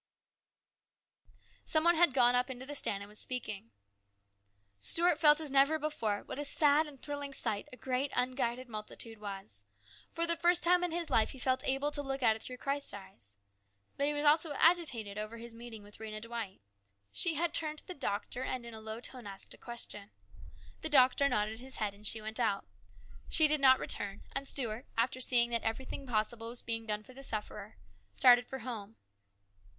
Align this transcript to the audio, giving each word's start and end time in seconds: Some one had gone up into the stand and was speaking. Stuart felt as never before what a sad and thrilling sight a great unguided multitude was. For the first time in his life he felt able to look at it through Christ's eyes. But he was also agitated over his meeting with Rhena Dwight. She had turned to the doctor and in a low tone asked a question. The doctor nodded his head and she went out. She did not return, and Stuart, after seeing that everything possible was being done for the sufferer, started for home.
Some 1.63 1.83
one 1.83 1.93
had 1.93 2.11
gone 2.15 2.33
up 2.33 2.49
into 2.49 2.65
the 2.65 2.73
stand 2.73 3.03
and 3.03 3.07
was 3.07 3.19
speaking. 3.19 3.69
Stuart 4.79 5.19
felt 5.19 5.39
as 5.39 5.51
never 5.51 5.77
before 5.77 6.23
what 6.23 6.39
a 6.39 6.43
sad 6.45 6.87
and 6.87 6.99
thrilling 6.99 7.31
sight 7.31 7.69
a 7.71 7.77
great 7.77 8.11
unguided 8.15 8.67
multitude 8.67 9.19
was. 9.19 9.63
For 10.09 10.25
the 10.25 10.35
first 10.35 10.63
time 10.63 10.83
in 10.83 10.89
his 10.89 11.11
life 11.11 11.33
he 11.33 11.37
felt 11.37 11.63
able 11.65 11.91
to 11.91 12.01
look 12.01 12.23
at 12.23 12.35
it 12.35 12.41
through 12.41 12.57
Christ's 12.57 12.95
eyes. 12.95 13.37
But 13.95 14.07
he 14.07 14.13
was 14.13 14.25
also 14.25 14.53
agitated 14.53 15.19
over 15.19 15.37
his 15.37 15.53
meeting 15.53 15.83
with 15.83 15.99
Rhena 15.99 16.19
Dwight. 16.19 16.61
She 17.11 17.35
had 17.35 17.53
turned 17.53 17.77
to 17.77 17.85
the 17.87 17.93
doctor 17.93 18.41
and 18.41 18.65
in 18.65 18.73
a 18.73 18.81
low 18.81 19.01
tone 19.01 19.27
asked 19.27 19.53
a 19.53 19.57
question. 19.59 20.09
The 20.81 20.89
doctor 20.89 21.29
nodded 21.29 21.59
his 21.59 21.75
head 21.77 21.93
and 21.93 22.07
she 22.07 22.23
went 22.23 22.39
out. 22.39 22.65
She 23.29 23.47
did 23.47 23.61
not 23.61 23.77
return, 23.77 24.23
and 24.33 24.47
Stuart, 24.47 24.87
after 24.97 25.21
seeing 25.21 25.51
that 25.51 25.61
everything 25.61 26.07
possible 26.07 26.49
was 26.49 26.63
being 26.63 26.87
done 26.87 27.03
for 27.03 27.13
the 27.13 27.21
sufferer, 27.21 27.75
started 28.15 28.47
for 28.47 28.57
home. 28.65 28.95